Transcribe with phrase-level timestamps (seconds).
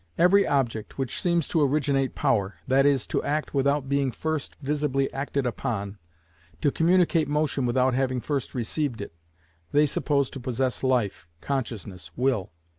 [0.17, 5.13] Every object which seems to originate power, that is, to act without being first visibly
[5.13, 5.99] acted upon,
[6.61, 9.13] to communicate motion without having first received it,
[9.71, 12.51] they suppose to possess life, consciousness, will.